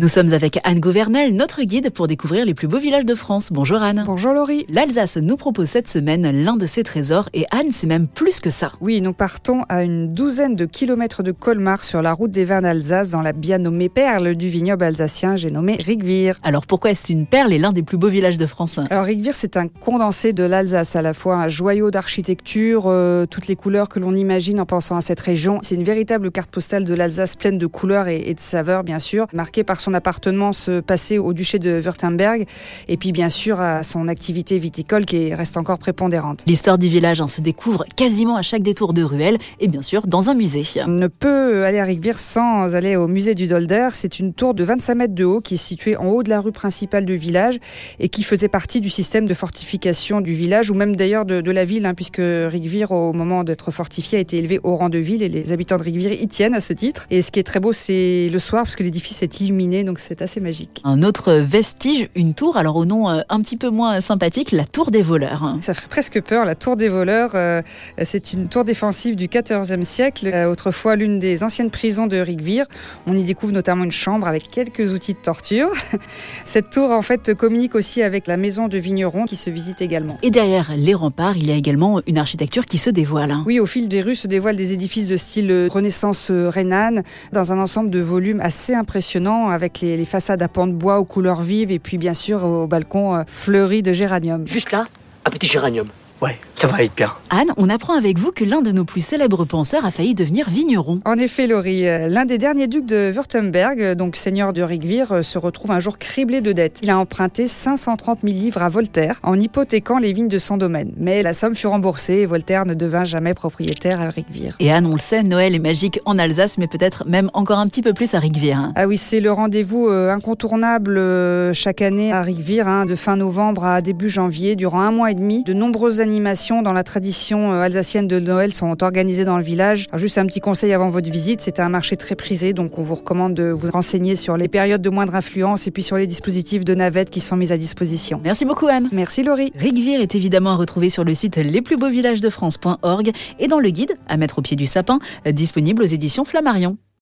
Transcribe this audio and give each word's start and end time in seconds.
Nous 0.00 0.06
sommes 0.06 0.32
avec 0.32 0.60
Anne 0.62 0.78
Gouvernel, 0.78 1.34
notre 1.34 1.60
guide 1.62 1.90
pour 1.90 2.06
découvrir 2.06 2.44
les 2.44 2.54
plus 2.54 2.68
beaux 2.68 2.78
villages 2.78 3.04
de 3.04 3.16
France. 3.16 3.48
Bonjour 3.50 3.82
Anne. 3.82 4.04
Bonjour 4.06 4.32
Laurie. 4.32 4.64
L'Alsace 4.68 5.16
nous 5.16 5.36
propose 5.36 5.66
cette 5.66 5.88
semaine 5.88 6.30
l'un 6.44 6.56
de 6.56 6.66
ses 6.66 6.84
trésors 6.84 7.28
et 7.34 7.46
Anne, 7.50 7.72
c'est 7.72 7.88
même 7.88 8.06
plus 8.06 8.38
que 8.38 8.48
ça. 8.48 8.70
Oui, 8.80 9.00
nous 9.00 9.12
partons 9.12 9.64
à 9.68 9.82
une 9.82 10.06
douzaine 10.06 10.54
de 10.54 10.66
kilomètres 10.66 11.24
de 11.24 11.32
Colmar 11.32 11.82
sur 11.82 12.00
la 12.00 12.12
route 12.12 12.30
des 12.30 12.44
vins 12.44 12.62
d'Alsace 12.62 13.10
dans 13.10 13.22
la 13.22 13.32
bien 13.32 13.58
nommée 13.58 13.88
perle 13.88 14.36
du 14.36 14.46
vignoble 14.46 14.84
alsacien, 14.84 15.34
j'ai 15.34 15.50
nommé 15.50 15.74
Rigvir. 15.80 16.38
Alors 16.44 16.64
pourquoi 16.64 16.92
est-ce 16.92 17.12
une 17.12 17.26
perle 17.26 17.52
et 17.52 17.58
l'un 17.58 17.72
des 17.72 17.82
plus 17.82 17.98
beaux 17.98 18.06
villages 18.06 18.38
de 18.38 18.46
France 18.46 18.78
Alors 18.90 19.04
Rigvir, 19.04 19.34
c'est 19.34 19.56
un 19.56 19.66
condensé 19.66 20.32
de 20.32 20.44
l'Alsace, 20.44 20.94
à 20.94 21.02
la 21.02 21.12
fois 21.12 21.38
un 21.38 21.48
joyau 21.48 21.90
d'architecture, 21.90 22.84
euh, 22.86 23.26
toutes 23.26 23.48
les 23.48 23.56
couleurs 23.56 23.88
que 23.88 23.98
l'on 23.98 24.14
imagine 24.14 24.60
en 24.60 24.64
pensant 24.64 24.94
à 24.94 25.00
cette 25.00 25.18
région. 25.18 25.58
C'est 25.62 25.74
une 25.74 25.82
véritable 25.82 26.30
carte 26.30 26.52
postale 26.52 26.84
de 26.84 26.94
l'Alsace 26.94 27.34
pleine 27.34 27.58
de 27.58 27.66
couleurs 27.66 28.06
et, 28.06 28.22
et 28.26 28.34
de 28.34 28.40
saveurs, 28.40 28.84
bien 28.84 29.00
sûr, 29.00 29.26
marquée 29.32 29.64
par 29.64 29.80
son 29.80 29.87
appartenance 29.94 30.70
passée 30.86 31.18
au 31.18 31.32
duché 31.32 31.58
de 31.58 31.80
Württemberg 31.80 32.46
et 32.88 32.96
puis 32.96 33.12
bien 33.12 33.28
sûr 33.28 33.60
à 33.60 33.82
son 33.82 34.08
activité 34.08 34.58
viticole 34.58 35.04
qui 35.04 35.34
reste 35.34 35.56
encore 35.56 35.78
prépondérante. 35.78 36.44
L'histoire 36.46 36.78
du 36.78 36.88
village 36.88 37.20
hein, 37.20 37.28
se 37.28 37.40
découvre 37.40 37.84
quasiment 37.96 38.36
à 38.36 38.42
chaque 38.42 38.62
détour 38.62 38.92
de 38.92 39.02
ruelle 39.02 39.38
et 39.60 39.68
bien 39.68 39.82
sûr 39.82 40.06
dans 40.06 40.30
un 40.30 40.34
musée. 40.34 40.64
On 40.86 40.88
ne 40.88 41.06
peut 41.06 41.64
aller 41.64 41.78
à 41.78 41.84
Rigvir 41.84 42.18
sans 42.18 42.74
aller 42.74 42.96
au 42.96 43.06
musée 43.06 43.34
du 43.34 43.46
Dolder. 43.46 43.90
C'est 43.92 44.18
une 44.18 44.32
tour 44.32 44.54
de 44.54 44.64
25 44.64 44.94
mètres 44.94 45.14
de 45.14 45.24
haut 45.24 45.40
qui 45.40 45.54
est 45.54 45.58
située 45.58 45.96
en 45.96 46.06
haut 46.06 46.22
de 46.22 46.30
la 46.30 46.40
rue 46.40 46.52
principale 46.52 47.04
du 47.04 47.16
village 47.16 47.58
et 47.98 48.08
qui 48.08 48.22
faisait 48.22 48.48
partie 48.48 48.80
du 48.80 48.90
système 48.90 49.26
de 49.26 49.34
fortification 49.34 50.20
du 50.20 50.34
village 50.34 50.70
ou 50.70 50.74
même 50.74 50.96
d'ailleurs 50.96 51.24
de, 51.24 51.40
de, 51.40 51.50
la 51.50 51.64
ville 51.64 51.86
hein, 51.86 51.94
puisque 51.94 52.20
Rigvir 52.20 52.92
au 52.92 53.12
moment 53.12 53.44
d'être 53.44 53.70
fortifié 53.70 54.18
a 54.18 54.20
été 54.20 54.38
élevé 54.38 54.60
au 54.62 54.76
rang 54.76 54.88
de 54.88 54.98
ville 54.98 55.22
et 55.22 55.28
les 55.28 55.52
habitants 55.52 55.76
de 55.76 55.82
Rigvir 55.82 56.12
y 56.12 56.26
tiennent 56.26 56.54
à 56.54 56.60
ce 56.60 56.72
titre. 56.72 57.06
Et 57.10 57.22
ce 57.22 57.30
qui 57.30 57.40
est 57.40 57.44
très 57.44 57.60
beau 57.60 57.72
c'est 57.72 58.28
le 58.30 58.38
soir 58.38 58.64
parce 58.64 58.76
que 58.76 58.82
l'édifice 58.82 59.22
est 59.22 59.40
illuminé 59.40 59.77
donc 59.84 59.98
c'est 59.98 60.22
assez 60.22 60.40
magique. 60.40 60.80
Un 60.84 61.02
autre 61.02 61.32
vestige, 61.32 62.08
une 62.14 62.34
tour, 62.34 62.56
alors 62.56 62.76
au 62.76 62.84
nom 62.84 63.08
euh, 63.08 63.20
un 63.28 63.40
petit 63.40 63.56
peu 63.56 63.70
moins 63.70 64.00
sympathique, 64.00 64.52
la 64.52 64.64
tour 64.64 64.90
des 64.90 65.02
voleurs. 65.02 65.56
Ça 65.60 65.74
ferait 65.74 65.88
presque 65.88 66.20
peur, 66.22 66.44
la 66.44 66.54
tour 66.54 66.76
des 66.76 66.88
voleurs. 66.88 67.32
Euh, 67.34 67.62
c'est 68.02 68.32
une 68.32 68.48
tour 68.48 68.64
défensive 68.64 69.16
du 69.16 69.28
XIVe 69.28 69.82
siècle, 69.82 70.30
euh, 70.32 70.50
autrefois 70.50 70.96
l'une 70.96 71.18
des 71.18 71.42
anciennes 71.44 71.70
prisons 71.70 72.06
de 72.06 72.16
Rigvir. 72.18 72.66
On 73.06 73.16
y 73.16 73.24
découvre 73.24 73.52
notamment 73.52 73.84
une 73.84 73.92
chambre 73.92 74.26
avec 74.28 74.50
quelques 74.50 74.92
outils 74.92 75.14
de 75.14 75.18
torture. 75.18 75.70
Cette 76.44 76.70
tour 76.70 76.90
en 76.90 77.02
fait 77.02 77.34
communique 77.34 77.74
aussi 77.74 78.02
avec 78.02 78.26
la 78.26 78.36
maison 78.36 78.68
de 78.68 78.78
vigneron 78.78 79.24
qui 79.24 79.36
se 79.36 79.50
visite 79.50 79.80
également. 79.80 80.18
Et 80.22 80.30
derrière 80.30 80.72
les 80.76 80.94
remparts, 80.94 81.36
il 81.36 81.46
y 81.46 81.52
a 81.52 81.56
également 81.56 82.00
une 82.06 82.18
architecture 82.18 82.66
qui 82.66 82.78
se 82.78 82.90
dévoile. 82.90 83.36
Oui, 83.46 83.60
au 83.60 83.66
fil 83.66 83.88
des 83.88 84.02
rues 84.02 84.14
se 84.14 84.26
dévoilent 84.26 84.56
des 84.56 84.72
édifices 84.72 85.08
de 85.08 85.16
style 85.16 85.68
Renaissance 85.70 86.30
rhénane 86.30 87.02
dans 87.32 87.52
un 87.52 87.58
ensemble 87.58 87.90
de 87.90 88.00
volumes 88.00 88.40
assez 88.40 88.74
impressionnant 88.74 89.48
avec 89.58 89.80
les, 89.80 89.96
les 89.96 90.04
façades 90.04 90.40
à 90.40 90.48
pans 90.48 90.68
de 90.68 90.72
bois 90.72 90.98
aux 91.00 91.04
couleurs 91.04 91.42
vives 91.42 91.72
et 91.72 91.80
puis 91.80 91.98
bien 91.98 92.14
sûr 92.14 92.44
au 92.44 92.68
balcon 92.68 93.16
euh, 93.16 93.22
fleuri 93.26 93.82
de 93.82 93.92
géranium. 93.92 94.46
Juste 94.46 94.70
là, 94.70 94.86
un 95.24 95.30
petit 95.30 95.48
géranium. 95.48 95.88
Ouais, 96.22 96.38
ça 96.58 96.66
va 96.66 96.82
être 96.82 96.94
bien. 96.96 97.12
Anne, 97.30 97.52
on 97.56 97.68
apprend 97.68 97.94
avec 97.94 98.18
vous 98.18 98.32
que 98.32 98.44
l'un 98.44 98.62
de 98.62 98.72
nos 98.72 98.84
plus 98.84 99.04
célèbres 99.04 99.44
penseurs 99.44 99.84
a 99.84 99.90
failli 99.90 100.14
devenir 100.14 100.50
vigneron. 100.50 101.00
En 101.04 101.16
effet, 101.16 101.46
Laurie, 101.46 101.82
l'un 101.82 102.24
des 102.24 102.38
derniers 102.38 102.66
ducs 102.66 102.86
de 102.86 103.12
Württemberg, 103.14 103.94
donc 103.94 104.16
seigneur 104.16 104.52
de 104.52 104.62
Rigvir, 104.62 105.22
se 105.22 105.38
retrouve 105.38 105.70
un 105.70 105.78
jour 105.78 105.98
criblé 105.98 106.40
de 106.40 106.52
dettes. 106.52 106.80
Il 106.82 106.90
a 106.90 106.98
emprunté 106.98 107.46
530 107.46 108.20
000 108.24 108.34
livres 108.34 108.62
à 108.62 108.68
Voltaire 108.68 109.20
en 109.22 109.38
hypothéquant 109.38 109.98
les 109.98 110.12
vignes 110.12 110.28
de 110.28 110.38
son 110.38 110.56
domaine. 110.56 110.92
Mais 110.96 111.22
la 111.22 111.32
somme 111.32 111.54
fut 111.54 111.66
remboursée 111.66 112.14
et 112.14 112.26
Voltaire 112.26 112.66
ne 112.66 112.74
devint 112.74 113.04
jamais 113.04 113.34
propriétaire 113.34 114.00
à 114.00 114.08
Rigvir. 114.08 114.56
Et 114.58 114.72
Anne, 114.72 114.86
on 114.86 114.94
le 114.94 114.98
sait, 114.98 115.22
Noël 115.22 115.54
est 115.54 115.60
magique 115.60 116.00
en 116.06 116.18
Alsace, 116.18 116.58
mais 116.58 116.66
peut-être 116.66 117.04
même 117.06 117.30
encore 117.34 117.58
un 117.58 117.68
petit 117.68 117.82
peu 117.82 117.92
plus 117.92 118.14
à 118.14 118.18
Rigvir. 118.18 118.58
Hein. 118.58 118.72
Ah 118.74 118.86
oui, 118.86 118.96
c'est 118.96 119.20
le 119.20 119.30
rendez-vous 119.30 119.88
euh, 119.88 120.10
incontournable 120.10 120.96
euh, 120.98 121.52
chaque 121.52 121.82
année 121.82 122.12
à 122.12 122.22
Rigvir, 122.22 122.66
hein, 122.66 122.86
de 122.86 122.94
fin 122.94 123.16
novembre 123.16 123.64
à 123.64 123.80
début 123.80 124.08
janvier, 124.08 124.56
durant 124.56 124.80
un 124.80 124.90
mois 124.90 125.10
et 125.10 125.14
demi. 125.14 125.44
De 125.44 125.52
nombreuses 125.52 126.00
animations 126.00 126.47
dans 126.48 126.72
la 126.72 126.82
tradition 126.82 127.52
alsacienne 127.52 128.08
de 128.08 128.18
Noël 128.18 128.54
sont 128.54 128.82
organisées 128.82 129.26
dans 129.26 129.36
le 129.36 129.42
village. 129.42 129.86
Alors 129.90 129.98
juste 129.98 130.16
un 130.16 130.24
petit 130.24 130.40
conseil 130.40 130.72
avant 130.72 130.88
votre 130.88 131.10
visite, 131.10 131.42
c'est 131.42 131.60
un 131.60 131.68
marché 131.68 131.96
très 131.96 132.14
prisé, 132.14 132.54
donc 132.54 132.78
on 132.78 132.82
vous 132.82 132.94
recommande 132.94 133.34
de 133.34 133.50
vous 133.50 133.70
renseigner 133.70 134.16
sur 134.16 134.38
les 134.38 134.48
périodes 134.48 134.80
de 134.80 134.88
moindre 134.88 135.14
influence 135.14 135.66
et 135.66 135.70
puis 135.70 135.82
sur 135.82 135.98
les 135.98 136.06
dispositifs 136.06 136.64
de 136.64 136.74
navettes 136.74 137.10
qui 137.10 137.20
sont 137.20 137.36
mis 137.36 137.52
à 137.52 137.58
disposition. 137.58 138.20
Merci 138.24 138.46
beaucoup 138.46 138.66
Anne. 138.66 138.88
Merci 138.92 139.22
Laurie. 139.22 139.52
Rigvir 139.56 140.00
est 140.00 140.14
évidemment 140.14 140.52
à 140.52 140.56
retrouver 140.56 140.88
sur 140.88 141.04
le 141.04 141.14
site 141.14 141.36
lesplusbeauxvillagesdefrance.org 141.36 143.12
et 143.38 143.48
dans 143.48 143.60
le 143.60 143.68
guide 143.68 143.92
à 144.08 144.16
mettre 144.16 144.38
au 144.38 144.42
pied 144.42 144.56
du 144.56 144.66
sapin, 144.66 144.98
disponible 145.26 145.82
aux 145.82 145.86
éditions 145.86 146.24
Flammarion. 146.24 146.78